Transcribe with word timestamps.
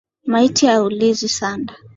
Maiti 0.31 0.65
haulizwi 0.71 1.27
sanda 1.37 1.73